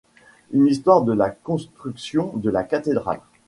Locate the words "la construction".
1.13-2.33